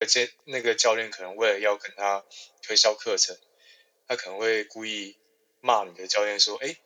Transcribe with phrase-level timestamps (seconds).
[0.00, 2.24] 而且那个教练可能为了要跟他
[2.62, 3.38] 推销课程，
[4.08, 5.16] 他可能会故意
[5.60, 6.76] 骂你的教练说：“哎，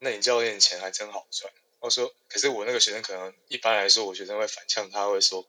[0.00, 5.48] 那你教练钱还真好赚。”我说：“可是我那个学生可能一般来说，我学生会反呛他，会说：‘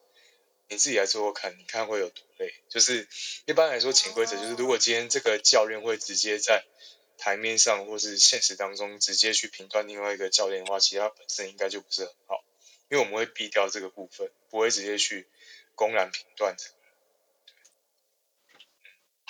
[0.70, 3.08] 你自己来做做看，你看会有多累。’就是
[3.46, 6.64] 一般来说，潜规则就是，如果今天这个教练会直接在
[7.18, 12.44] 台面上或是现实当中直接去评断另外一个教练的话，其实他本身应该就不是很好，
[12.90, 15.28] 因为我们会避掉这个部分，不会直接去
[15.76, 16.76] 公然评断这个。”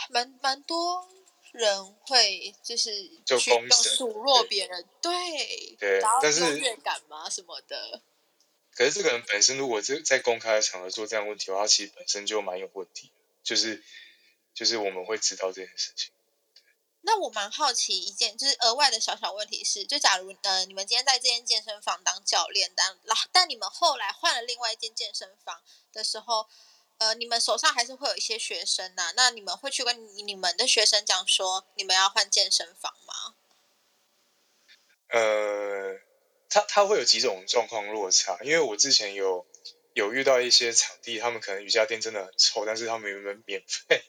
[0.10, 1.08] 蛮蛮多
[1.52, 2.90] 人会就是
[3.26, 8.02] 就公数落别人，对对，但是优越感嘛什么的。
[8.74, 13.12] 可是这个人本身如果在在公开场合做这样问题的话，他其实本身就蛮有问题，
[13.44, 13.84] 就是
[14.54, 16.12] 就是我们会知道这件事情。
[17.02, 22.98] 那我蛮好奇一件就是额外的小小问题是，就假如呃你们今天在这间健身房当教练，但
[23.32, 25.62] 但你们后来换了另外一间健身房
[25.92, 26.48] 的时候。
[27.02, 33.34] 呃，你们手上还是会有一些学生呐、啊，那你们会去跟你们的学生讲说，你们要换健身房吗？
[35.08, 35.98] 呃，
[36.48, 39.48] 他他会有几种状况落差，因为我之前有
[39.96, 44.04] 有遇到一些场地，他们可能瑜伽垫真的很臭，但是他们原本免费，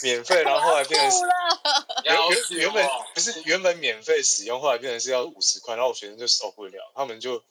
[0.00, 1.24] 免费，然后后来变成是
[2.06, 7.42] 原原原本不是原本免费使用，后来变成是要五十块，然后我学生就受不了，他们就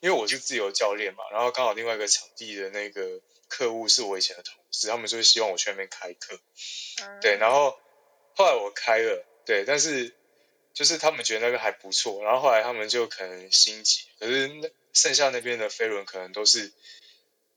[0.00, 3.22] 因为我是自由教练嘛，然后刚好另外一个场地的那个。
[3.48, 6.38] 客户是我以前的同事，他们就是希望我去那边开课，
[7.02, 7.78] 嗯、对，然后
[8.34, 10.14] 后来我开了，对，但是
[10.74, 16.72] 就是他们觉得那个还不错，然后后来他们就可能心急，可是那剩下那边的飞轮可能都是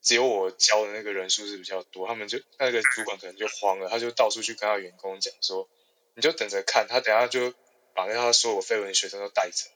[0.02, 5.68] 只有我教的那个人数是比较多，他们就那个主管可能就慌了，他就到处去跟他员工讲说，
[6.16, 7.54] 你就等着看，他等下就
[7.94, 9.70] 把那他所有飞轮的学生都带走，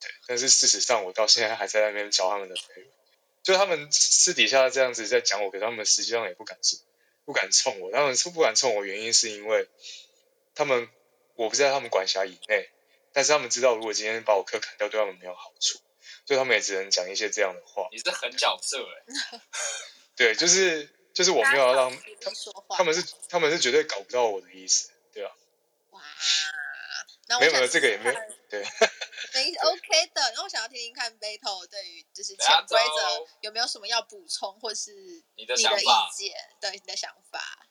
[0.00, 2.88] 对，但是事实上我到现在还在那边教他们的飞轮。
[3.42, 6.78] 就他们私底下这样子在讲我，给他们实际上也不敢说
[7.24, 7.90] 不敢冲我。
[7.90, 9.68] 他们是不敢冲我，原因是因为
[10.54, 10.88] 他们
[11.34, 12.70] 我不在他们管辖以内，
[13.12, 15.78] 但是他们知道如果今天把我课砍掉，对他们没有好处，
[16.24, 17.88] 所以他们也只能讲一些这样的话。
[17.90, 19.40] 你是狠角色哎。
[20.14, 21.90] 对，就是就是我没有要让
[22.20, 22.30] 他，
[22.76, 25.34] 他们是他们是绝对搞不到我的意思，对吧？
[25.90, 26.00] 哇，
[27.40, 28.64] 没有没有这个也没有对。
[29.34, 34.92] 没 OK 的，然后我想要听听看 Beto 对于就是潜规则有没有什么要补充，或是
[35.36, 35.62] 你的意
[36.16, 37.66] 见，对你的想法。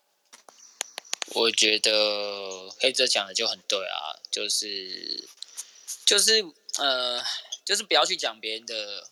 [1.33, 5.29] 我觉得黑泽讲的就很对啊，就是
[6.05, 6.44] 就是
[6.77, 7.23] 呃，
[7.63, 9.09] 就是不要去讲别人的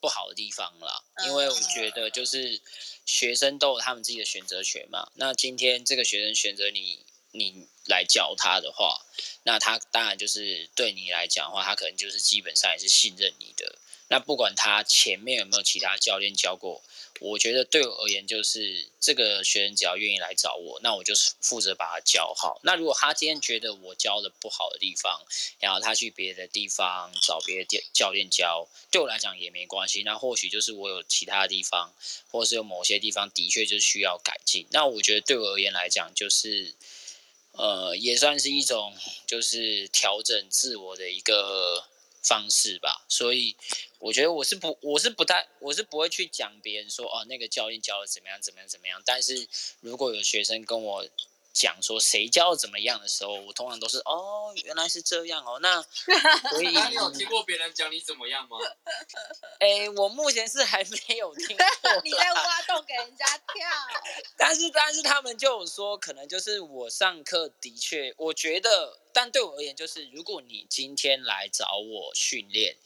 [0.00, 2.60] 不好的地方啦，因为我觉得就是
[3.04, 5.10] 学生都有他们自己的选择权嘛。
[5.14, 7.04] 那今天这个学生选择你。
[7.32, 9.00] 你来教他的话，
[9.44, 13.78] 那他当然就是对你来讲的话，他可能就是基本上也是信任你的。
[14.10, 16.82] 那不管他前面有没有其他教练教过，
[17.20, 22.58] 我觉得对我而言，就是这个学生只要愿意来找我，那我就是负责把他教好。
[22.62, 25.20] 那如果他今天觉得我教的不好的地方，
[25.60, 30.02] 然后他去别的地方找别的教练教，对我来讲也没关系。
[30.04, 31.92] 那或许就是我有其他地方，
[32.30, 34.66] 或是有某些地方的确就是需要改进。
[34.70, 36.74] 那我觉得对我而言来讲，就是。
[37.58, 38.94] 呃，也算是一种
[39.26, 41.84] 就是调整自我的一个
[42.22, 43.56] 方式吧，所以
[43.98, 49.02] 我觉得我是不，我是不太，我是不会去讲别人说哦，那个教练教的怎么样，怎么样，怎么样。
[49.04, 49.46] 但是
[49.80, 51.06] 如果有学生跟我。
[51.58, 55.58] 讲说谁教怎么样的时候，我通常都是哦，原来是这样哦。
[55.60, 55.82] 那
[56.50, 58.56] 所以你有听过别人讲你怎么样吗？
[59.58, 61.66] 哎，我目前是还没有听过。
[62.04, 63.68] 你在挖洞给人家跳。
[64.36, 72.76] 但是但是他们就有说，可能就是我上课的确，我觉得，但对我而言，就是如果你今天来找我训练，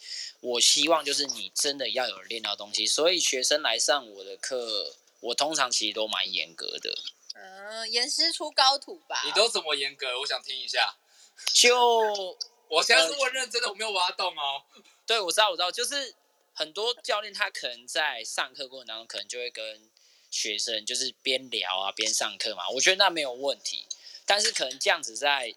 [0.40, 2.86] 我希望就是你真的要有练到东西。
[2.86, 6.90] 所以学生来上我的课，我通常其实都蛮严格的。
[7.34, 9.22] 嗯，严师出高徒吧？
[9.25, 10.20] 你都怎么严格？
[10.20, 10.94] 我想听一下。
[11.54, 11.76] 就
[12.69, 14.62] 我现在是问认真的，我没有挖洞哦。
[15.06, 16.15] 对，我知道，我知道，就是
[16.53, 19.91] 很多教练他可能在上课过程当中，可能就会跟
[20.31, 22.69] 学生就是边聊啊边上课嘛。
[22.70, 23.87] 我觉得那没有问题，
[24.26, 25.55] 但是可能这样子在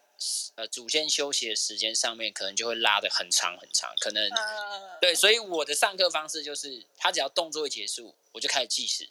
[0.55, 3.93] 呃主线休息的时间上面，可能就会拉的很长很长。
[3.99, 9.09] 可能、嗯、对，所以我的上课方式就是，他只要动作一结束，我就开始计时。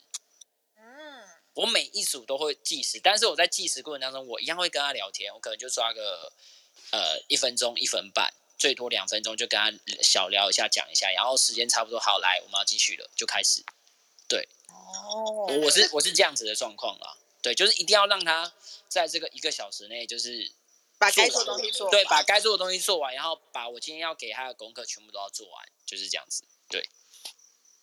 [1.55, 5.33] 我每一组都会计时，但是我在计时过程当中，我一样会跟他聊天。
[5.33, 6.31] 我可能就抓个
[6.91, 9.71] 呃一分钟、一分半，最多两分钟，就跟他
[10.03, 13.63] 小聊一下、讲一下，然后时间差不多，好，来，我们要继续了，就开始。
[14.27, 17.17] 对，哦，我是我是这样子的状况啦。
[17.41, 18.51] 对，就是一定要让他
[18.89, 20.51] 在这个一个小时内，就是
[20.97, 21.91] 把该做的东西做完。
[21.91, 26.43] 对，把该做的东西做完，然后把我今天要给他的功课全部都要做完，就是这样子。
[26.67, 26.89] 对。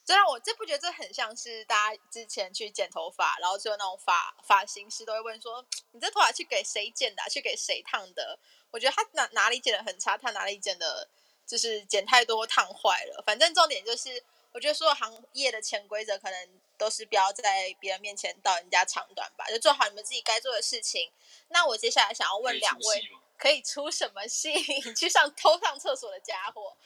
[0.05, 7.29] 这让我这不觉得这很像是大家之前去剪头发，然后就那种发发型师都会问说：“你这头发去给谁剪的啊？
[7.29, 8.39] 去给谁烫的？”
[8.73, 11.09] 我觉得他哪哪里剪的很差，他哪里剪的
[11.47, 13.23] 就是剪太多烫坏了。
[13.25, 14.23] 反正重点就是，
[14.53, 21.13] 我觉得所有行业的潜规则可能都是不要在别人面前道人家长短吧，就做好你们自己该做的事情。
[21.49, 23.09] 那我接下来想要问两位，
[23.39, 24.53] 可以出什么戏？
[24.97, 26.77] 去上偷上厕所的家伙。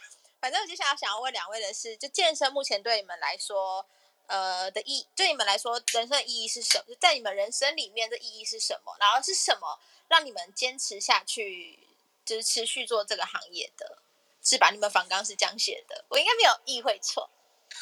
[0.40, 3.84] 反正我接下来想要问两位的是，就健身目前对你们来说，
[4.26, 6.84] 呃的意，对你们来说人生的意义是什么？
[6.88, 8.94] 就在你们人生里面的意义是什么？
[9.00, 11.78] 然后是什么让你们坚持下去，
[12.24, 13.98] 就是持续做这个行业的？
[14.42, 14.70] 是吧？
[14.70, 17.28] 你们反纲是这样写的，我应该没有意会错。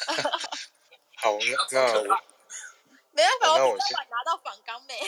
[1.17, 1.37] 好，
[1.71, 2.03] 那那我
[3.11, 4.99] 没办法，我昨晚拿到反纲没？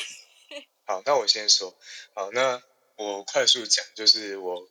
[0.85, 1.75] 好，那我先说。
[2.13, 2.61] 好，那
[2.95, 4.67] 我快速讲，就是我。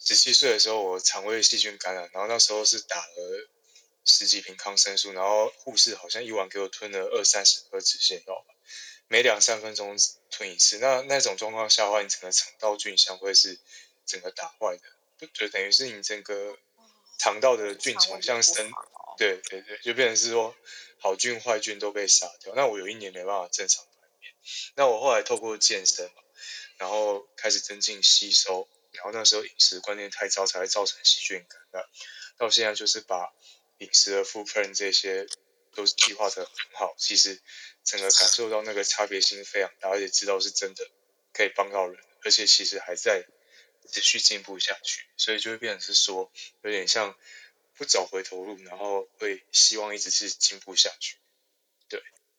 [0.00, 3.48] 十七岁的时候，我肠胃细菌感染，然后那时候是打了
[4.04, 8.54] 十几瓶抗生素，然后护士好像一晚给我吞了二三十颗止泻药吧，
[9.08, 9.96] 每两三分钟
[10.30, 10.78] 吞一次。
[10.78, 13.58] 那那种状况下的话，你整个肠道菌相会是
[14.06, 16.56] 整个打坏的，就等于是你整个
[17.18, 18.70] 肠道的菌虫像生，
[19.18, 20.54] 对对对，就变成是说
[21.00, 22.54] 好菌坏菌都被杀掉。
[22.54, 24.32] 那我有一年没办法正常排便，
[24.76, 26.22] 那我后来透过健身嘛，
[26.78, 28.66] 然后开始增进吸收。
[28.98, 31.84] 然后那时候饮食观念太糟，才会造成细菌感染。
[32.36, 33.32] 到现在就是把
[33.78, 35.26] 饮食的 footprint 这些
[35.72, 37.40] 都是计划得很好，其实
[37.84, 40.84] 整个感受到那个差别性非常大，而且知道是真的
[41.32, 43.24] 可以帮到人，而且其实还在
[43.90, 46.30] 持续进步下去，所以就会变成是说
[46.62, 47.16] 有点像
[47.74, 51.16] 不找回头路，然后会希望一直是进步下去。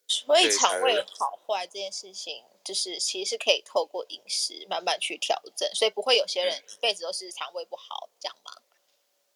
[0.09, 2.43] 对，所以肠胃好坏这件事情。
[2.61, 8.51] 就是其实是可以透过饮食慢慢去调整，所以不会有些人一辈子都是肠胃不好，这样吗？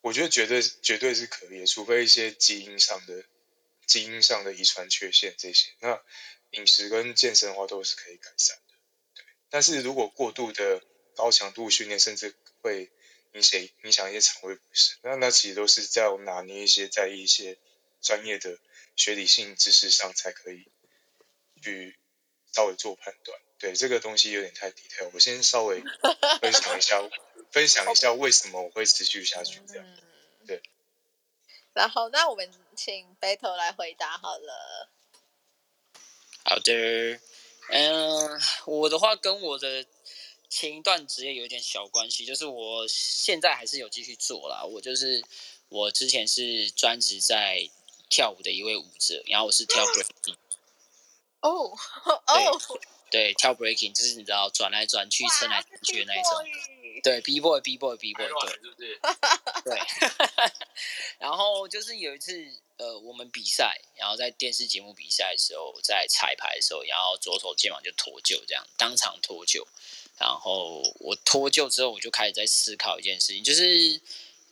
[0.02, 3.24] 我觉得绝对绝对是可以，除非一些基因上的
[3.88, 6.00] 基因上的遗传缺陷这些，那
[6.52, 8.74] 饮食跟健身的话都是可以改善的。
[9.16, 10.84] 对，但是如果过度的
[11.16, 12.92] 高强度训练，甚至会
[13.32, 17.58] 影响影响一些肠胃不适，那那其实都是在我拿捏一些在一些
[18.00, 18.60] 专业的
[18.96, 20.72] 学理性知识上才可以
[21.62, 21.98] 去。
[22.56, 25.82] 稍微做判断，对这个东西有点太 detail，我先稍微
[26.40, 27.02] 分享一下，
[27.52, 29.86] 分享一下为什么我会持续下去这样。
[30.46, 30.62] 对。
[31.74, 34.92] 然后，那我们请 Battle 来回答好了。
[36.46, 37.20] 好的，
[37.70, 39.84] 嗯，我的话跟我的
[40.48, 44.64] 前一段职业有一点小关系，就是我现在还是有继续做啦。
[44.64, 45.24] 我就是
[45.70, 47.68] 我之前是专职在
[48.10, 50.36] 跳舞的一位舞者，然后我是跳 breaking。
[51.42, 51.78] 哦
[52.26, 52.62] 哦，
[53.12, 56.32] 对，跳 breaking 就是你知道转来转去、蹭来蹭去的那一种。
[57.04, 58.26] 对，b boy b boy b boy，
[58.78, 58.98] 对，
[59.66, 59.80] 对。
[61.20, 62.32] 然后就是有一次，
[62.78, 69.66] 呃，我们比赛，然后在电视节目比赛的时候，在彩排的时候，然后左手肩膀就脱臼，这样当场脱臼。
[70.18, 74.00] 然后我脱臼之后，我就开始在思考一件事情，就是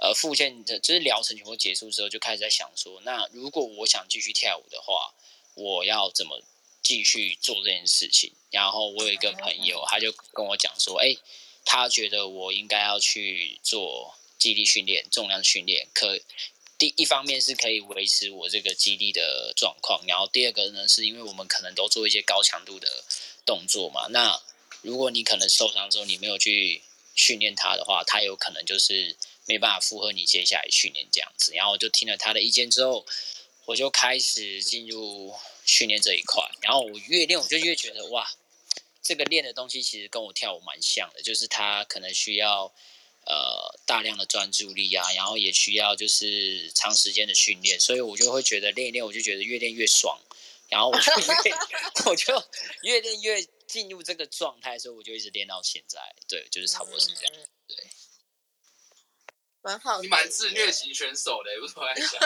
[0.01, 5.13] 呃，复健的，就是疗程全部结束之后，就开始在想说，那如果我想继续跳舞的话，
[5.55, 6.41] 我要怎么？
[6.83, 11.15] 继续做这件事情，然后我有一个朋友，他就跟我讲说，哎，
[11.63, 16.19] 他觉得我应该要去做肌力训练、重量训练，可
[16.79, 23.03] 第一方面是可以维持我这个肌力的状况，然后第二个呢，是因为我们可能都做一些高强度的
[23.45, 24.41] 动作嘛，那
[24.81, 26.81] 如果你可能受伤之后，你没有去
[27.13, 29.15] 训练它的话，它有可能就是
[29.51, 33.05] 没办法符合你接下来训练这样子，然后我就听了他的意见之后，
[33.65, 35.33] 我就开始进入。
[35.63, 38.27] 训练这一块，然后我越练我就越觉得哇，
[39.03, 42.73] 这个练的东西其实跟我跳舞蛮像的，就是他可能需要
[43.27, 50.19] 呃大量的专注力啊，然后也需要就是长时间的训练，所以我就会觉得练一练我就觉得越练越爽，
[50.67, 51.55] 然后我就越
[52.09, 52.43] 我就
[52.81, 57.33] 越练越进入这个状态，所以我就一直练到现在，对，就是差不多是这样，
[57.67, 57.77] 对，
[59.61, 62.19] 蛮好的，你蛮自虐型选手的，我突然想，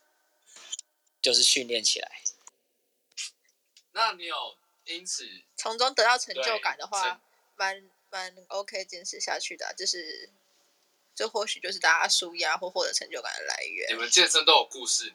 [1.20, 2.22] 就是训练起来。
[3.92, 7.20] 那你有因此从中得到成就感的话，
[7.56, 10.30] 蛮蛮 OK 坚持下去的，啊，就是
[11.14, 13.90] 这或许就是大家舒压或获得成就感的来源。
[13.90, 15.12] 你们健身都有故事，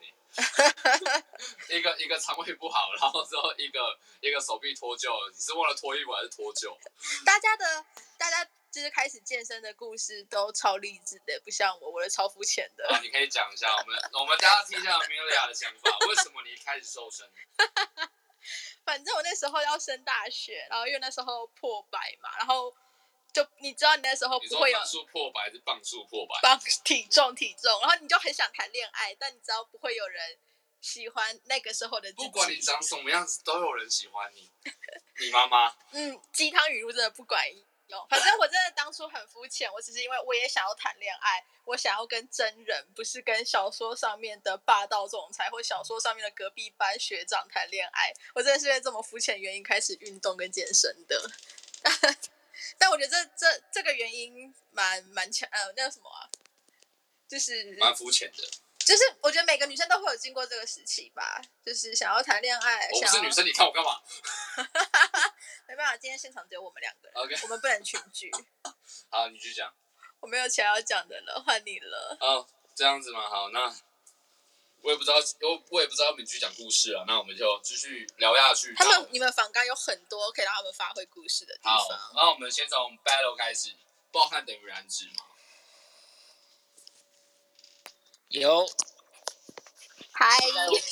[1.69, 6.77] 你一个一个肠胃不好，然后之后一个一个手臂脱臼，你是忘了脱衣服还是脱臼？
[7.25, 7.85] 大家的
[8.17, 12.85] 大家就是开始健身的故事都超励志的，不像我，我的超肤浅的。
[12.89, 17.25] 啊，你可以讲一下，我们我们大家听一下 Amelia 的想法，为什么你一开始瘦身？
[18.83, 22.75] 反正我那时候要升大学，然后因为那时候破百嘛，然后
[23.31, 26.37] 就你知道你那时候不会有磅数破百还是磅数破百？
[26.41, 30.37] 磅 体重体重，然后你就很想谈恋爱，但你知道不会有人
[30.81, 32.25] 喜欢那个时候的自己。
[32.25, 34.51] 不管你长什么样子，都有人喜欢你。
[35.21, 35.73] 你妈妈？
[35.91, 37.41] 嗯，鸡汤语录真的不管
[37.87, 38.07] 用。
[38.09, 48.13] 反正我真的当初很肤浅，我只是因为我也想要谈恋爱，我想要跟真人，不是跟小说上面的霸道总裁或小说上面的隔壁班学长谈恋爱。
[48.33, 51.31] 我真的是因为这么肤浅原因开始运动跟健身的。
[52.77, 56.29] 但我觉得这这这个原因蛮蛮强，呃，那个什么啊，
[57.27, 58.43] 就是蛮肤浅的。
[58.85, 62.87] 就是我觉得每个女生都会有经过这个时期吧，就是想要谈恋爱。
[62.93, 63.99] 我不是女生，你看我干嘛？
[65.67, 68.31] 没办法，今天现场只有我们两个人，OK，我们不能群聚。
[69.09, 69.73] 好，你去讲。
[70.19, 72.17] 我没有其他要讲的了，换你了。
[72.19, 73.27] 哦，这样子吗？
[73.27, 73.75] 好，那。
[74.81, 77.03] 我也不知道，我我也不知道他们继续讲故事了。
[77.07, 78.71] 那我们就继续聊下去。
[78.75, 81.75] 他们，你们访纲有很多可以让他们发挥故事的地方。
[81.75, 83.75] 好，那我们先从 battle 开始。
[84.11, 85.25] 暴汗等于燃脂吗？
[88.39, 88.67] 有。
[90.11, 90.27] 嗨。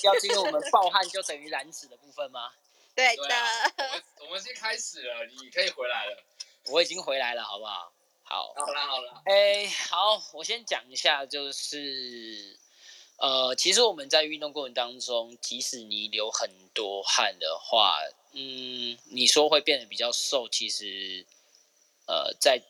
[0.03, 2.51] 要进入我们暴汗就等于燃脂的部分吗？
[2.95, 3.23] 对的。
[3.23, 6.23] 我们我们先开始了，你可以回来了。
[6.65, 7.93] 我已经回来了，好不好？
[8.23, 8.53] 好。
[8.55, 9.21] 好了好了。
[9.25, 12.59] 哎，好，我先讲一下，就是。
[13.17, 17.99] 呃，其实我们在运动过程当中，即使你流很多汗的话，
[18.33, 21.25] 嗯，你说会变得比较瘦，其实，
[22.07, 22.61] 呃，在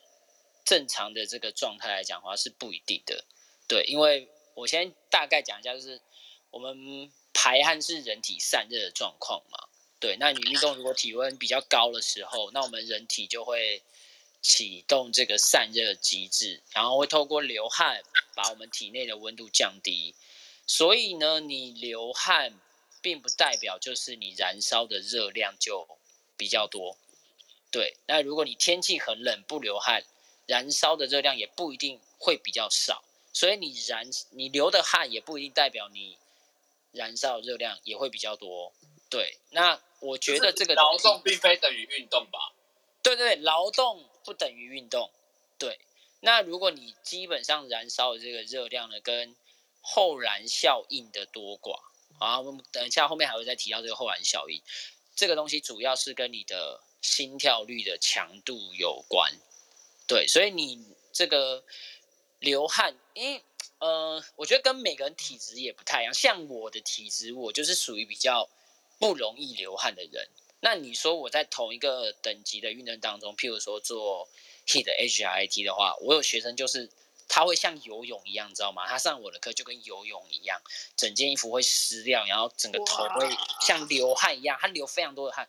[0.64, 3.24] 正常的这个状态来讲的话是不一定的。
[3.66, 6.00] 对，因为我先大概讲一下，就是
[6.50, 9.58] 我们排汗是人体散热的状况嘛。
[10.00, 13.82] 对，那你运动如果体温比较高的时候，那我们人体就会
[14.42, 18.02] 启动这个散热机制，然后会透过流汗
[18.34, 20.14] 把我们体内的温度降低。
[20.66, 22.58] 所以呢，你流汗
[23.00, 25.88] 并不代表就是你燃烧的热量就
[26.36, 26.96] 比较多，
[27.70, 27.96] 对。
[28.06, 30.04] 那如果你天气很冷不流汗，
[30.46, 33.02] 燃烧的热量也不一定会比较少。
[33.34, 36.16] 所以你燃你流的汗也不一定代表你
[36.92, 38.72] 燃烧的热量也会比较多，
[39.10, 39.36] 对。
[39.50, 42.54] 那我觉得这个劳动并非等于运动吧？
[43.02, 45.10] 对对，劳动不等于运动，
[45.58, 45.78] 对。
[46.20, 49.36] 那如果你基本上燃烧的这个热量呢，跟
[49.82, 51.80] 后燃效应的多寡
[52.18, 54.62] 啊，我们等一下后面还会再提到这个后燃效应。
[55.16, 59.32] 这个东西主要是跟你的心跳率的强度有关，
[60.06, 61.62] 对，所以你这个
[62.38, 63.42] 流汗，因为
[63.78, 66.14] 呃，我觉得跟每个人体质也不太一样。
[66.14, 68.48] 像我的体质，我就是属于比较
[68.98, 70.28] 不容易流汗的人。
[70.60, 74.28] 那你说我在同一个等级的运动当中，譬如说做
[74.66, 76.90] HIIT 的话，我有学生就是。
[77.26, 78.86] 他会像游泳一样，你知道吗？
[78.86, 80.60] 他上我的课就跟游泳一样，
[80.94, 83.26] 整件衣服会湿掉，然后整个头会
[83.62, 85.48] 像流汗一样，他流非常多的汗。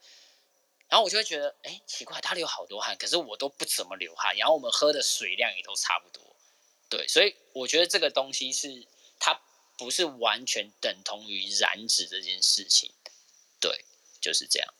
[0.87, 4.33] 然后我就会觉得，哎，奇怪，他流好多汗，可是我都不怎么流汗。
[4.37, 6.34] 然后我们喝的水量也都差不多，
[6.89, 8.87] 对，所以我觉得这个东西是
[9.19, 9.41] 它
[9.77, 12.93] 不是完全等同于燃脂这件事情，
[13.59, 13.85] 对，
[14.21, 14.73] 就是这样。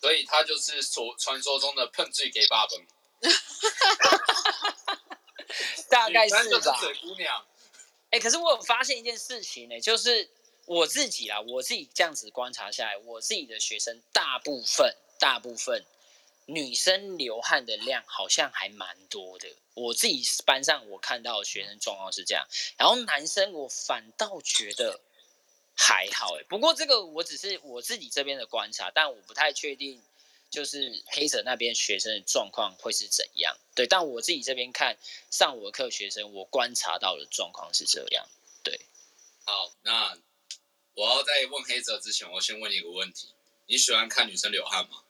[0.00, 2.72] 所以他就是所传说中的碰醉给爸爸。
[5.88, 6.76] 大概是吧。
[6.80, 7.46] 水姑娘，
[8.10, 10.28] 哎、欸，可是我有发现一件事情呢、欸，就是
[10.64, 15.84] 我自己啊，我自己这样子观察下来，我自己的学生大部分大部分
[16.46, 19.48] 女生流汗的量好像还蛮多的。
[19.74, 25.00] 我自己班上我看到的学生状况是这样，然后男生我反倒觉得
[25.74, 26.44] 还好哎、欸。
[26.48, 30.02] 不过这个我只是我自己这边的观察，但我不太确定。
[30.52, 33.56] 就是黑泽那边学生的状况会是怎样？
[33.74, 34.98] 对，但我自己这边看
[35.30, 38.28] 上我的课学生，我观察到的状况是这样。
[38.62, 38.78] 对，
[39.46, 40.14] 好，那
[40.92, 43.28] 我要在问黑泽之前，我先问你一个问题：
[43.66, 45.02] 你喜欢看女生流汗吗？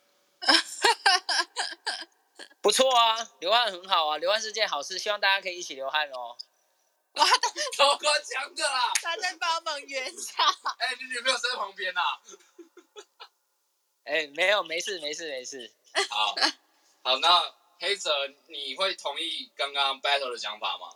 [2.60, 6.36] 不错啊，流汗很好啊，流汗是件好事，希望大家可以一起流汗哦。
[7.12, 7.26] 哇，
[7.76, 10.46] 超夸张的啦，他在帮忙圆场。
[10.78, 12.20] 哎、欸，你女朋友在旁边呐、啊？
[14.04, 15.72] 哎、欸，没有，没事，没事，没事。
[16.08, 16.34] 好，
[17.02, 18.10] 好，那黑泽，
[18.48, 20.86] 你会同意刚刚 battle 的讲法吗？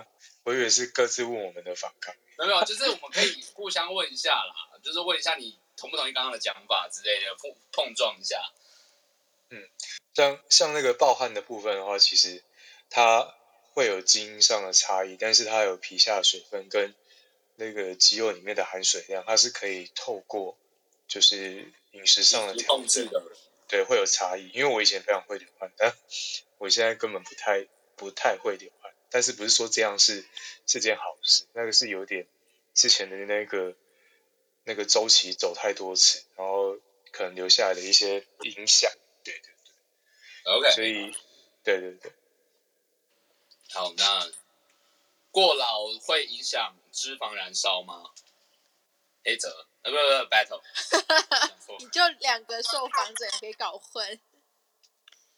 [0.00, 0.06] 啊，
[0.44, 2.14] 我以为是各自问我们的反抗。
[2.38, 8.40] 没有，就是我们可以互相问一下啦，就是问一下你同不同意刚刚的讲法之类的，碰碰撞一下。
[9.52, 9.68] 嗯，
[10.14, 12.42] 像像那个暴汗的部分的话，其实
[12.90, 13.32] 它
[13.72, 16.94] 会有基因上的差异，但是它有皮下水分跟
[17.56, 20.58] 那个肌肉里面的含水量，它是可以透过。
[21.08, 23.06] 就是饮食上的调整，
[23.68, 24.48] 对，会有差异。
[24.54, 25.94] 因为我以前非常会流汗，但
[26.56, 27.66] 我现在根本不太
[27.96, 28.90] 不太会流汗。
[29.10, 30.24] 但是不是说这样是
[30.66, 31.44] 是件好事？
[31.52, 32.26] 那个是有点
[32.72, 33.76] 之前的那个
[34.64, 36.78] 那个周期走太多次，然后
[37.10, 38.90] 可能留下来的一些影响。
[40.44, 41.14] OK，所以，
[41.62, 42.12] 对对对。
[43.72, 44.30] 好，那
[45.30, 48.10] 过劳会影响脂肪燃烧吗？
[49.24, 50.60] 黑泽，呃，不不不，battle，
[51.78, 54.20] 你就两个受访者可以搞混。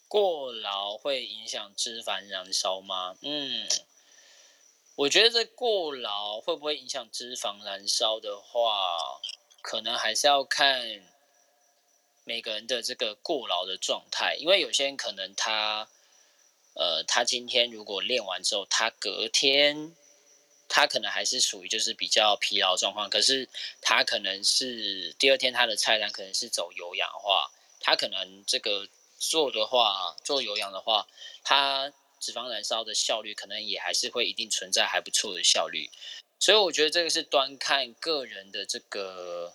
[0.09, 3.15] 过劳会影响脂肪燃烧吗？
[3.21, 3.69] 嗯，
[4.95, 9.21] 我觉得这过劳会不会影响脂肪燃烧的话，
[9.61, 10.81] 可能还是要看
[12.25, 15.89] 每个人的这个过劳的状态，因为有些人可能他。
[16.77, 19.95] 呃，他今天如果练完之后，他隔天
[20.69, 23.49] 他可能还是属于就是比较疲劳状况，可是
[23.81, 31.07] 他可能是第二天他的菜单可能是走有氧的话，他可能这个做的话做有氧的话，
[31.45, 35.89] 他脂肪燃烧的效率可能也还是会一定存在还不错的效率，
[36.41, 39.55] 所以我觉得这个是端看个人的这个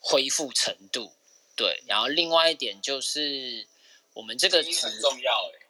[0.00, 1.15] 恢复程度，
[1.56, 3.66] 对，然后另外一点就是
[4.12, 5.66] 我们这个很重要诶。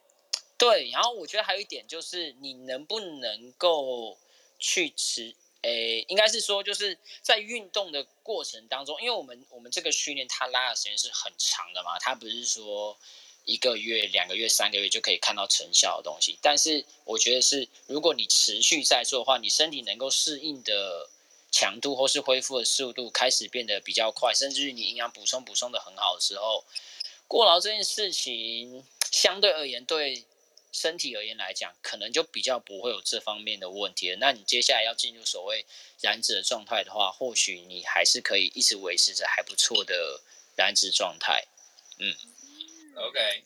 [0.59, 4.19] 对，然后我觉得还有一点就是，你能不能够
[4.59, 5.35] 去吃？
[5.63, 12.97] 诶，应该是说，就是在运动的过程当中，因为我们我们这个训练它拉的时间是很长的嘛，它不是说
[13.45, 16.39] 一个月、两个月、三个月就可以看到成效的东西。
[16.41, 21.11] 但是我觉得是，如果你持续在做的话，你身体能够适应的
[21.57, 26.67] 强度或是恢复的速度开始变得比较快，甚至于你营养补充补充的很好的时候，
[27.27, 30.27] 过劳这件事情相对而言对。
[30.73, 34.19] 身体而言来讲，可能就比较不会有这方面的问题了。
[34.21, 35.65] 那你接下来要进入所谓
[36.03, 40.21] 燃脂的状态的话，或许你还是可以一直维持着还不错的
[40.55, 41.47] 燃脂状态。
[41.97, 42.15] 嗯
[42.95, 43.45] ，OK，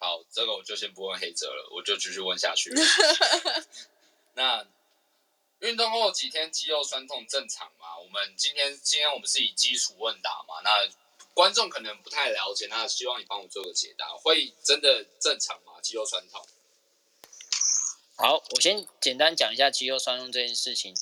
[0.00, 2.72] 好，这个我就先不问黑泽了，我就继续问下去。
[4.34, 4.66] 那
[5.60, 7.98] 运动后几天肌肉酸痛正常吗？
[7.98, 10.60] 我们今天今天我们是以基础问答嘛？
[10.62, 10.88] 那
[11.34, 14.08] 观众可能不太了解，那希望你帮我做个解答。
[14.16, 15.74] 会真的正常吗？
[15.82, 16.46] 肌肉酸痛？
[18.16, 20.94] 好，我先简单讲一下肌肉酸痛这件事情。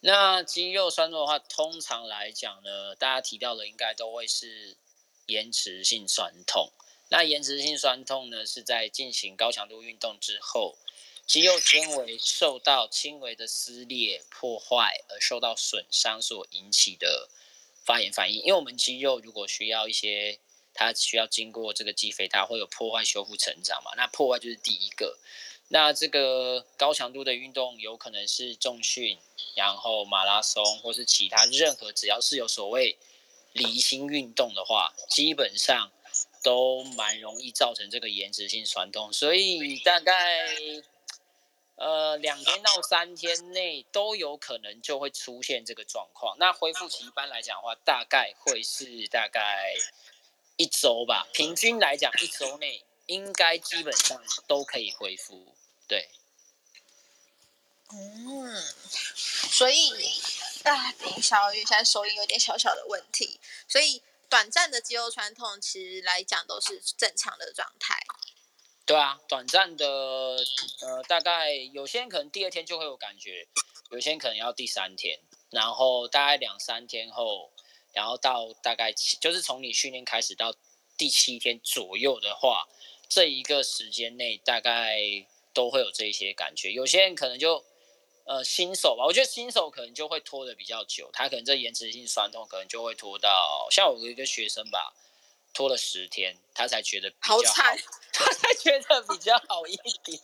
[0.00, 4.76] 那肌肉酸痛的话，通常来讲呢，大家提到的应该都会是
[5.26, 6.72] 延迟性酸痛。
[7.10, 10.78] 那延迟性酸痛呢，是在进行高强度运动之后，
[11.30, 17.28] 肌肉纤维受到轻微的撕裂、破坏而受到损伤所引起的。
[17.84, 20.40] 发炎反应，因为我们肌肉如果需要一些，
[20.74, 23.92] 它需要经过这个肌肥大，会有破坏、修复、成长嘛。
[23.96, 25.20] 那破坏就是第一个。
[25.68, 29.16] 那这个高强度的运动有可能是重训，
[29.54, 32.98] 然后马拉松或是其他任何只要是有所谓
[33.52, 35.92] 离心运动的话，基本上
[36.42, 39.12] 都蛮容易造成这个延迟性酸痛。
[39.12, 40.56] 所以大概。
[41.80, 46.36] 呃，两天到三天内都有可能就会出现这个状况。
[46.38, 49.74] 那恢复期一般来讲的话，大概会是大概
[50.58, 51.26] 一周吧。
[51.32, 55.56] 平均来讲，一周内应该基本上都可以恢复。
[55.88, 56.10] 对。
[57.92, 58.62] 嗯，
[59.24, 59.90] 所以
[60.64, 67.98] 啊，等一下，因为现在收音有点小小的问题，所以短暂的肌肉酸痛其实来讲都是正常的状态。
[68.90, 73.46] 对啊，短暂的，呃，大概有些人可能第二天就会有感觉，
[73.92, 77.52] 有些人可能要第三天，然后大概两三天后，
[77.92, 80.52] 然后到大概七，就是从你训练开始到
[80.98, 82.66] 第七天左右的话，
[83.08, 84.98] 这一个时间内大概
[85.54, 86.72] 都会有这一些感觉。
[86.72, 87.64] 有些人可能就，
[88.24, 94.92] 呃，新手吧，我觉得新手可能就会拖得比较久，他可能这延迟性酸痛可能就会拖到，像我有一个学生吧。
[95.52, 97.76] 拖了十天，他才觉得比较好，好惨，
[98.24, 100.20] 他才觉得比较好一点。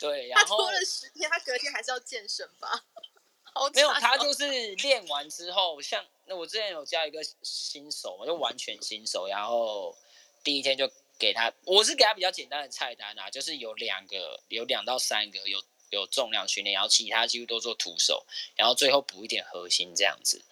[0.00, 2.84] 对，然后他拖了十天，他隔天还是要健身吧？
[3.54, 9.96] 好哦，没有，他就是练完之后，像那我之前有教一个新手，就完全新手，然后
[10.42, 20.42] 第一天就给他，我是给他比较简单的菜单啊，就是有两个，有两到三个有有重量训练，然后其他几乎都做徒手，然后最后补一点核心这样子。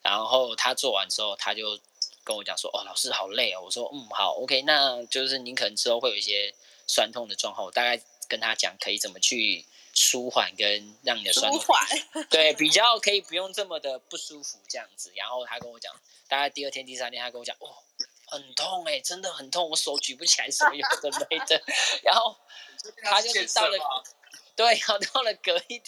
[0.00, 1.80] 然后他做完之后，他就。
[2.24, 3.60] 跟我讲说哦，老师好累哦。
[3.64, 6.54] 我说嗯，好，OK，那就是您可能之后会有一些
[6.86, 15.12] 酸痛的状况，我大概跟他讲可以怎么去舒缓跟让你的酸痛舒缓，对，比较可以不用这么的不舒服这样子。
[15.14, 15.94] 然后他跟我讲，
[16.28, 17.74] 大概第二天、第三天，他跟我讲哦，
[18.26, 21.62] 很痛哎，真的很痛，我手举不起来，什么有的没的。
[22.02, 22.36] 然后
[23.02, 23.78] 他就是到了，
[24.54, 25.82] 对，然后到了隔一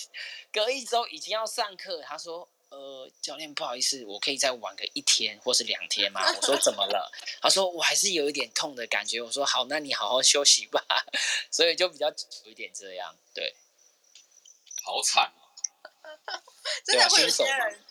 [0.53, 2.49] 隔一周已经要上课，他说。
[2.75, 6.21] 呃，教练，不好意思，我可以再晚个一天或是两天吗？
[6.27, 7.09] 我说怎么了？
[7.41, 9.23] 他说我还是有一点痛的感觉。
[9.23, 10.85] 我说好，那你好好休息吧。
[11.53, 13.55] 所以就比较有一点这样，对。
[14.83, 15.39] 好惨哦！
[16.85, 17.85] 真的会有些人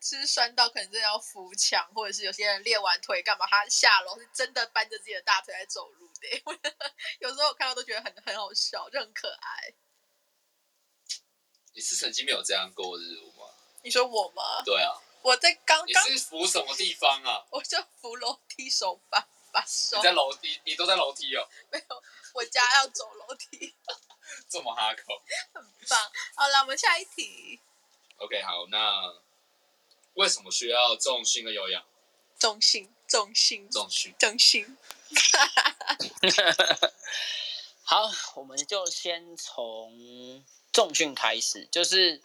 [0.00, 6.28] 是酸到可能真的要扶墙，或者是有些人练完腿干嘛，他下楼是真的搬着自己的大腿在走路的。
[7.20, 9.74] 有时候我看到都觉得很很好笑，就很可爱。
[11.74, 13.02] 你是曾经没有这样过日
[13.36, 13.37] 吗？
[13.88, 14.62] 你说我吗？
[14.66, 17.42] 对啊，我在刚刚你是扶什么地方啊？
[17.48, 19.18] 我就扶楼梯手把
[19.50, 19.96] 把手。
[19.96, 21.48] 你在楼梯，你都在楼梯哦？
[21.72, 22.02] 没有，
[22.34, 23.74] 我家要走楼梯。
[24.46, 25.22] 这么哈口，
[25.54, 25.98] 很棒。
[26.34, 27.58] 好了，我们下一题。
[28.18, 29.10] OK，好，那
[30.12, 31.82] 为什么需要重训跟有氧？
[32.38, 34.76] 重训，重训，重训，重训。
[37.84, 41.66] 好，我们就先从重训开始。
[41.72, 42.22] 就是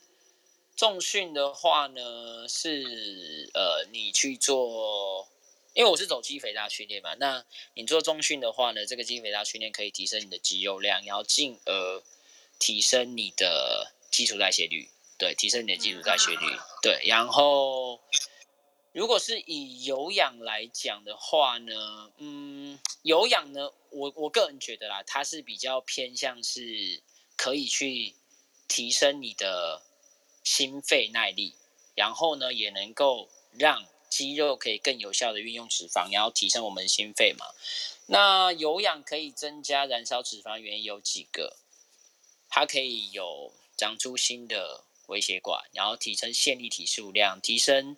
[0.76, 5.28] 重训的话呢，是呃，你去做，
[5.74, 7.14] 因为我是走肌肥大训练嘛。
[7.16, 12.04] 那你做重训的话呢，这个肌肥大训练可以提升你的肌肉量，然后进而
[12.60, 14.90] 提升你的基础代谢率。
[15.20, 16.46] 对，提升你的基础代谢率。
[16.82, 18.02] 对，然后
[18.92, 27.02] 如果是以有氧来讲的话呢，嗯，有氧呢，我我个人觉得啦，它是比较偏向是
[27.38, 28.16] 可以去
[28.68, 29.84] 提升你的
[30.44, 31.56] 心肺耐力，
[31.96, 37.46] 然后呢，也能够让肌肉可以更有效的运用脂肪，然后提升我们的心肺嘛。
[38.08, 41.58] 那有氧可以增加燃烧脂肪，原因有几个，
[42.50, 44.84] 它可以有长出新的。
[45.08, 47.98] 微血管，然后提升线粒体数量，提升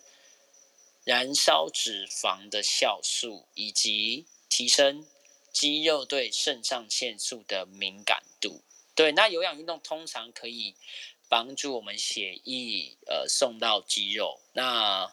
[1.04, 5.06] 燃烧脂肪的酵素，以及提升
[5.52, 8.60] 肌肉对肾上腺素的敏感度。
[8.96, 10.74] 对，那有氧运动通常可以
[11.28, 14.40] 帮助我们血液呃送到肌肉。
[14.52, 15.12] 那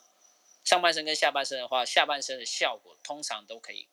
[0.63, 3.87] 上半身跟下半身的话，下半身的效果通常都可以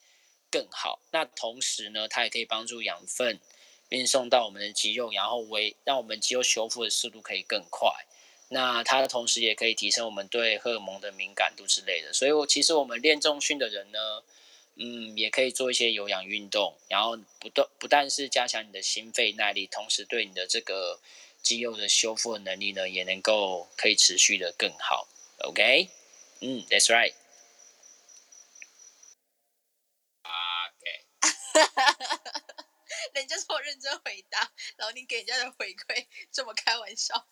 [0.51, 1.01] 更好。
[1.11, 3.41] 那同时呢，它也可以帮助养分。
[3.89, 7.91] 运送到我们的肌肉，然后为让我们肌肉修复的速度可以更快。
[8.51, 12.13] 那它的同时也可以提升我们对荷尔蒙的敏感度之类的。
[12.13, 14.23] 所以，我其实我们练重训的人呢，
[14.77, 21.01] 嗯，也可以做一些有氧运动，然后不断不但是加强你的心肺耐力，同时对你的这个
[21.43, 25.09] 肌肉的修复的能力呢，也能够可以持续的更好。
[25.45, 25.91] OK，
[26.41, 27.15] 嗯，That's right。
[30.23, 31.07] OK。
[33.15, 37.27] 人家说我认真回答，然后你给人家的回馈这么开玩笑。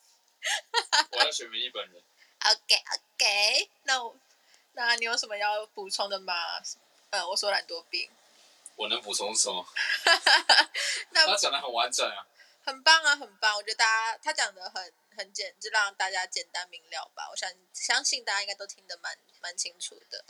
[1.12, 2.02] 我要选明一本人。
[2.44, 4.16] OK OK，那我
[4.72, 6.34] 那你有什么要补充的吗？
[7.10, 8.10] 嗯，我说懒惰病。
[8.76, 9.66] 我能补充什么？
[11.10, 12.26] 那他讲的很完整啊。
[12.68, 13.56] 很棒啊，很棒！
[13.56, 17.26] 我觉得大家他讲的很很简，就让大家简单明了吧。
[17.30, 20.22] 我想相信大家应该都听得蛮蛮清楚的。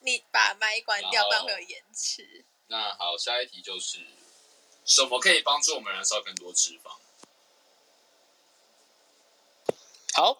[0.00, 2.44] 你把麦关掉，不然会有延迟。
[2.66, 4.06] 那好，下一题就是
[4.84, 6.98] 什么可以帮助我们燃烧更多脂肪？
[10.12, 10.36] 好，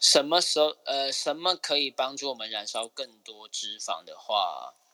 [0.00, 4.89] 什么时候呃，什么可以帮助我们燃烧更多脂肪的话，嗯、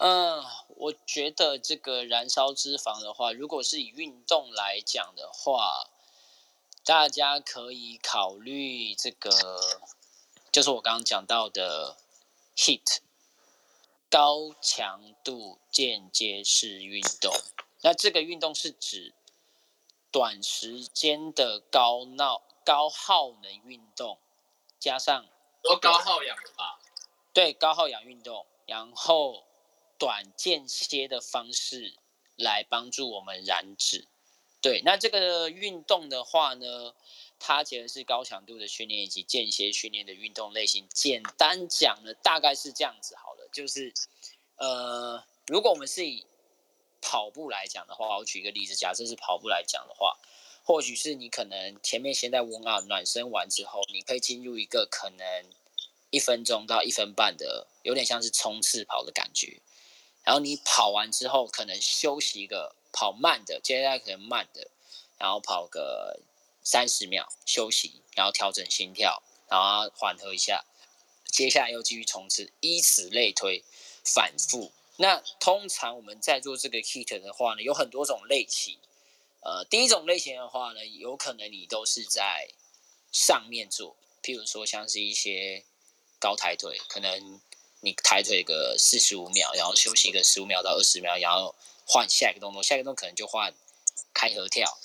[0.00, 0.42] 呃，
[0.76, 5.90] 我觉得这个燃烧脂肪的话，如果是以运动来讲的话，
[6.86, 9.30] 大家可以考虑这个。
[10.50, 11.98] 就是我刚刚讲到的
[12.56, 13.00] heat，
[14.08, 17.32] 高强度间接式运动。
[17.82, 19.12] 那这个运动是指
[20.10, 24.18] 短时间的高闹高耗能运动，
[24.78, 25.26] 加上
[25.62, 26.80] 多高耗氧吧？
[27.34, 29.44] 对，高耗氧运动，然后
[30.00, 31.94] 短间歇的方式
[32.34, 34.08] 来帮助我们燃脂。
[34.62, 36.94] 对，那这个运动的话呢，
[37.38, 40.88] 它其实是高强度的训练以及间歇训练的运动类型。
[40.88, 43.92] 简单讲呢，大概是这样子好了，就是，
[44.56, 46.26] 呃，如果我们是以
[47.02, 50.18] 跑步来讲的话，我举一个例子，假设是跑步来讲的话，
[50.64, 55.44] 或许是你可能前面先在 warm up 暖身完之后，你可以进入一个可能
[56.10, 59.60] 一分钟到一分半的，有点像是冲刺跑的感觉。
[60.24, 64.70] 然后你跑完之后，可能休息一个跑慢的，接下来可能慢的，
[65.18, 66.20] 然后跑个。
[66.62, 70.62] 三十秒休息，然后调整心跳，然后缓和一下，
[71.24, 73.64] 接下来又继续冲刺，以此类推，
[74.04, 74.70] 反复。
[74.96, 78.78] 那通常我们在做这个 kit 的话呢，有很多种类型。
[79.40, 82.50] 呃，第一种类型的话呢，有可能你都是在
[83.10, 85.64] 上面做，譬如说像是一些
[86.20, 87.40] 高抬腿，可能
[87.80, 91.54] 你抬腿个四十五秒，然后休息个十五秒到二十秒，然后
[91.86, 93.54] 换下一个动作，下一个动作可能就换
[94.14, 94.78] 开合跳。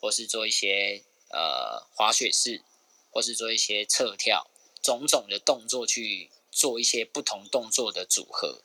[0.00, 2.62] 或是做一些呃滑雪式，
[3.10, 4.50] 或是做一些侧跳，
[4.82, 8.60] 种种的动作去做一些不同动作的组合。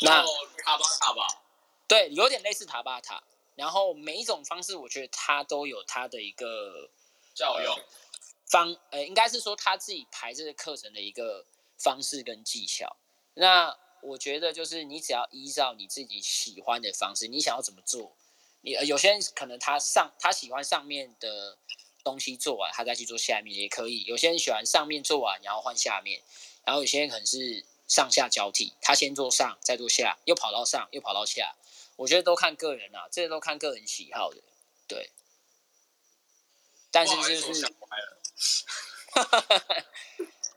[0.00, 0.24] 那
[0.64, 1.42] 塔巴塔吧？
[1.86, 3.22] 对，有点类似塔巴塔。
[3.54, 6.88] 然后每一种方式，我觉得它都有它的一个
[7.34, 7.78] 效用。
[8.46, 11.44] 方，呃，应该是说他自己排这个课程的一个
[11.76, 12.96] 方式跟技巧。
[13.38, 18.16] 那我觉得就是你只要依照你自己喜欢的方式，你想要怎么做，
[18.62, 21.56] 你有些人可能他上他喜欢上面的
[22.02, 24.02] 东西做完，他再去做下面也可以。
[24.04, 26.20] 有些人喜欢上面做完，然后换下面，
[26.64, 31.54] 然后有些人可能是上下交替，他先做上，再做下，又跑到上，又跑到下。
[31.94, 34.42] 我觉得都看个人啊，这些都看个人喜好的，
[34.88, 35.10] 对。
[36.90, 37.22] 但是就
[37.52, 37.62] 是，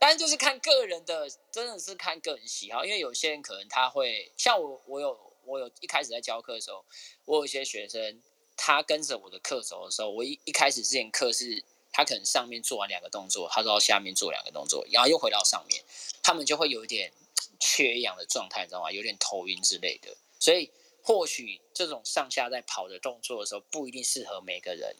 [0.02, 6.84] 但是就是看个人的，真的是看个人喜好，因为有些人可能他会像我，我有我有一开始在教课的时候，
[7.24, 8.20] 我有一些学生，
[8.56, 11.62] 他跟着我的课走的时候，我一一开始之前课是，
[11.92, 15.84] 他可能上面做完两个动作，他到下面做两个动作，然后又回到上面，
[16.20, 17.12] 他们就会有一点
[17.60, 18.90] 缺氧的状态，你知道吗？
[18.90, 20.72] 有点头晕之类的，所以。
[21.04, 24.94] 或许这种上下在跑的动作的时候不一定适合每个人，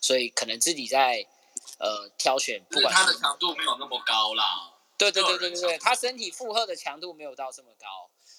[0.00, 1.24] 所以可能自己在
[1.78, 4.72] 呃挑选，不管他的强度没有那么高啦。
[4.96, 7.86] 对对对对对对，他身体负荷的强度没有到这么高，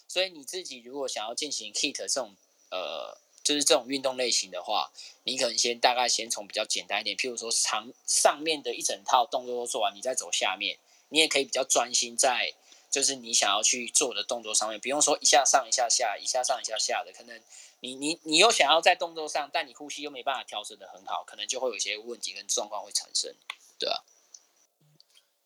[0.08, 2.36] 所以你自己如果想要进行 HIIT 这种
[2.72, 4.92] 呃就是这种运动类型的话，
[5.24, 10.78] 你可能先大概先从比较简单一点，譬如说长上面的一整套动作都做完，你再走下面，
[11.10, 12.54] 你也可以比较专心在。
[12.92, 17.42] 就是你想要去做的动作上面，不用说一下上一下下，一下上一下下的，可能
[17.80, 23.36] 你你你又想要在动作上，但你呼吸又没办法调整的很好，可能就会有一些问题跟状况会产生，
[23.78, 24.04] 对啊。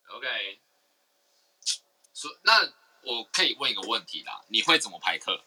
[0.10, 0.60] OK，
[2.14, 5.44] 所那我可以问一个问题啦，你会怎么排课？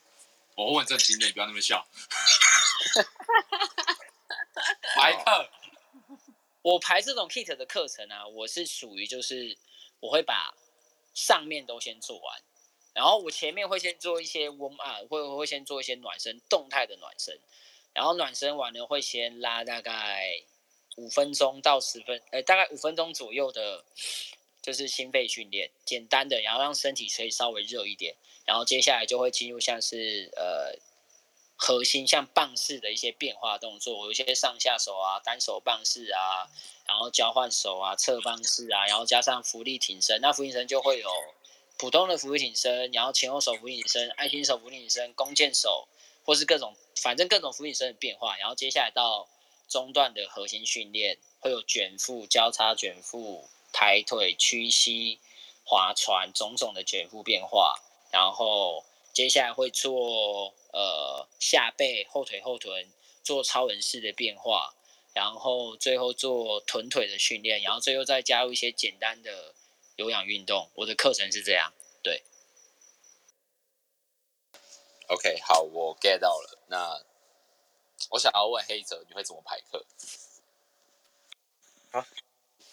[0.55, 1.87] 我问这经验，不要那么笑。
[4.95, 5.51] 排课，
[6.63, 9.59] 我排这种 HIIT 的课程啊，我是属于就是
[10.01, 10.55] 我会把。
[11.15, 12.43] 上面都先做完，
[12.95, 17.39] 然后我前面会先做一些 warm up，会会先做一些暖身，动态的暖身，
[17.93, 20.43] 然后暖身完了会先拉大概
[20.97, 23.85] 五分钟到十分，呃，大概五分钟左右的，
[24.61, 30.79] 就是心肺训练，简单的，然后让身体可以稍微热一点，然后接下来就会进入像是呃
[31.57, 36.49] 核心像棒式的一些变化动作，有一些上下手啊，单手棒式啊。
[36.85, 41.09] 然后交换手啊，侧棒式啊，然后加上浮力挺身，那浮力挺身就会有
[41.83, 45.89] 普通的俯卧挺身，然后前后手伏地挺身、爱心手伏地挺身、弓箭手，
[46.25, 48.37] 或是各种反正各种俯卧挺身的变化。
[48.37, 49.29] 然后接下来到
[49.69, 55.19] 中段的核心训练，会有卷腹、交叉卷腹、抬腿、屈膝、
[55.65, 57.75] 划船，种种的卷腹变化。
[58.13, 62.93] 然后接下来会做呃下背、后腿、后臀，
[63.25, 64.73] 做超人式的变化。
[65.15, 69.53] 然后最后做臀腿的训练，然后最后再加入一些简单的
[69.97, 70.71] 有氧运动。
[70.75, 72.23] 我的课程是这样，对。
[75.09, 76.59] OK，好，我 get 到了。
[76.69, 77.05] 那
[78.11, 79.85] 我想要问黑泽，你会怎么排课？
[81.91, 82.07] 啊？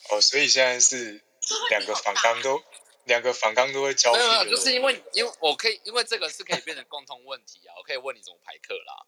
[0.09, 1.21] 哦，所以现在是
[1.69, 2.63] 两个反纲都
[3.03, 4.19] 两个反纲都会交替。
[4.19, 9.05] 没有，没有，就是因为因为我可以，因为这个是可以变成共通问题啊，我可以问你怎么排课啦。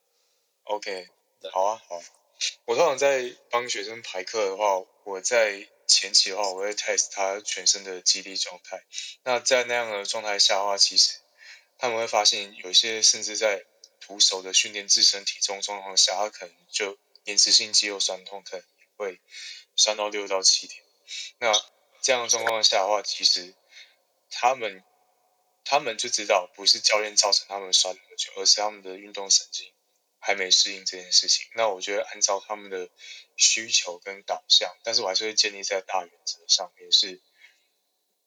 [0.63, 1.09] OK，
[1.51, 2.01] 好啊，好。
[2.65, 8.83] 我通常在帮学生排课的话，我在前期的话，我会 test 他全身的肌力状态。
[9.23, 11.19] 那在那样的状态下的话，其实
[11.77, 13.65] 他们会发现，有些甚至在
[13.99, 19.19] 徒手的训练自身体重状况下，他可能就延迟性肌肉酸痛，可能会
[19.75, 20.83] 酸到六到七天。
[21.39, 21.51] 那
[22.01, 23.53] 这样的状况下的话，其实
[24.29, 24.83] 他们
[25.63, 29.71] 他们就知道，不是教练造成他们酸那么久，而是他们的运动神经。
[30.23, 32.91] 还没适应这件事情，那我觉得按照他们的
[33.35, 37.19] 需求跟导向，但是我还是会建立在大原则上面，是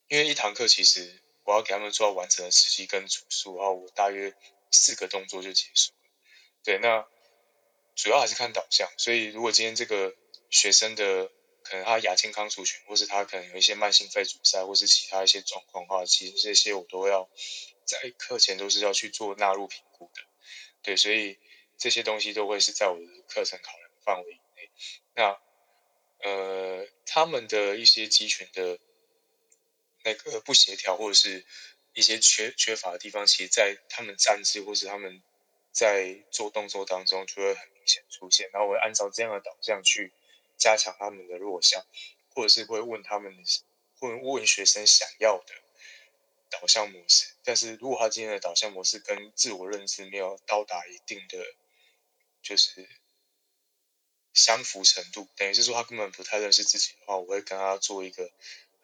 [0.09, 4.35] 因为一堂课其实我要给他们做到完整的时机跟组数，然后我大约
[4.73, 6.11] 四个动作就结束了。
[6.65, 7.07] 对，那
[7.95, 10.17] 主要还是看导向，所以如果今天这个
[10.51, 11.31] 学生的
[11.63, 17.31] 可能他亚健康族群，或是他可能有一些慢性肺阻塞，或是其他一些状况的话，其实这些我都要
[17.85, 20.23] 在课前都是要去做纳入评估的。
[20.83, 21.39] 对，所以。
[21.77, 24.71] 这些东西都会是在我的课程考量范围以内。
[25.15, 25.39] 那
[26.19, 28.79] 呃，他们的一些集群的
[30.05, 31.45] 那个不协调，或者是
[31.93, 35.23] 一些缺缺乏的地方，其实，在他们站姿或是他们
[35.71, 38.49] 在做动作当中，就会很明显出现。
[38.53, 40.13] 然后我会按照这样的导向去
[40.57, 41.85] 加强他们的弱项，
[42.35, 43.37] 或者是会问他们，
[44.01, 45.55] 问问学生想要的
[46.49, 47.35] 导向模式。
[47.43, 51.45] 但是如果他今天的导向模式跟自我认知没有到达一定的
[52.45, 52.89] 就是
[54.35, 58.31] 相符程度，等于是说他根本不太认识自己的话，我会跟他做一个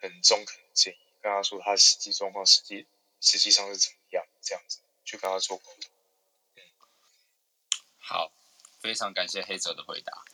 [0.01, 2.87] 很中肯的建议，跟他说他实际状况实际
[3.21, 5.91] 实际上是怎么样，这样子去跟他做沟通。
[7.99, 8.33] 好，
[8.81, 10.25] 非常感谢黑泽的回答。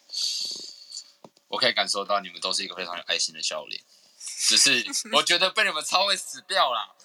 [1.48, 3.82] 我可以感受到你们都是一个非常有爱心的笑脸，
[4.18, 6.96] 只是 我觉得被你们超会死掉了。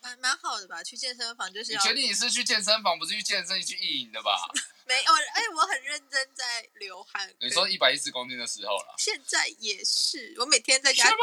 [0.00, 0.82] 蛮蛮好的吧？
[0.82, 1.80] 去健身房就是要。
[1.80, 4.50] 你确定你是去健身房，不是去健身，你去意淫的吧？
[4.92, 7.34] 没有，哎，我很认真在流汗。
[7.40, 8.94] 你说一百一十公斤的时候了。
[8.98, 11.16] 现在也是，我每天在家顶。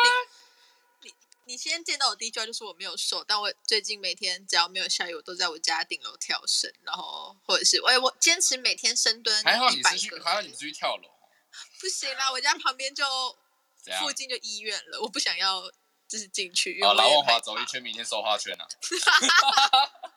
[1.01, 1.13] 你
[1.45, 9.43] 你先见到我第一句话就是我没有瘦，但我最近每天只要没有下雨，我都在我家顶楼跳绳，然后或者是我我坚持每天深蹲。
[9.43, 11.09] 还好你是去，还好你是去跳楼。
[11.79, 13.05] 不行啦，我家旁边就
[14.01, 15.71] 附近就医院了，我不想要。
[16.09, 16.83] 就是进去。
[16.83, 18.65] 好，来万华走一圈，明天收花圈啊。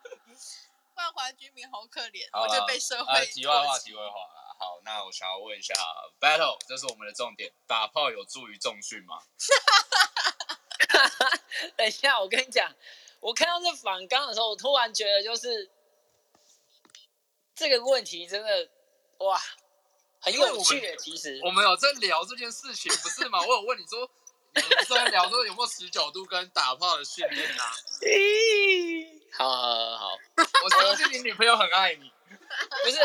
[1.02, 3.12] 万华居民好可怜，我就被社会。
[3.12, 4.56] 啊，题外话，题外话了。
[4.56, 5.74] 好，那我想要问一下
[6.20, 9.20] ，battle，这是我们的重点，打炮有助于重训吗？
[11.76, 12.72] 等一下，我跟你讲，
[13.18, 15.68] 我看到这反刚的时候，我突然觉得就是
[17.56, 18.70] 这个问题真的
[19.18, 19.42] 哇，
[20.20, 20.96] 很有趣。
[20.98, 23.40] 其实我们有在聊这件事情，不是吗？
[23.42, 24.08] 我有问你说。
[24.54, 27.72] 你们在聊说有没有十九度跟打炮的训练啊？
[29.32, 30.18] 好好好，
[30.64, 32.12] 我觉得是你女朋友很爱你，
[32.84, 32.98] 不是？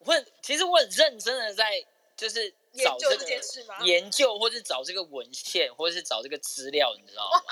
[0.00, 1.84] 我其实我很认真的在，
[2.16, 2.52] 就是
[2.84, 3.76] 找这件事吗？
[3.82, 7.42] 研究或者找这个文献，或者是找这个资料，你知道吗？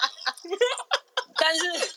[1.37, 1.95] 但是。